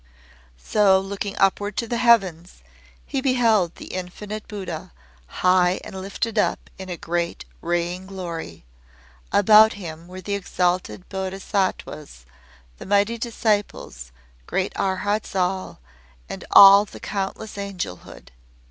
So, 0.57 0.99
looking 0.99 1.37
upward 1.37 1.77
to 1.77 1.87
the 1.87 1.97
heavens, 1.97 2.63
he 3.05 3.21
beheld 3.21 3.75
the 3.75 3.93
Infinite 3.93 4.47
Buddha, 4.47 4.91
high 5.27 5.79
and 5.83 5.95
lifted 6.01 6.39
up 6.39 6.71
in 6.79 6.89
a 6.89 6.97
great 6.97 7.45
raying 7.61 8.07
glory. 8.07 8.65
About 9.31 9.73
Him 9.73 10.07
were 10.07 10.19
the 10.19 10.33
exalted 10.33 11.07
Bodhisattwas, 11.09 12.25
the 12.79 12.85
mighty 12.87 13.19
Disciples, 13.19 14.11
great 14.47 14.73
Arhats 14.75 15.35
all, 15.35 15.79
and 16.27 16.45
all 16.49 16.83
the 16.85 16.99
countless 16.99 17.55
Angelhood. 17.55 18.31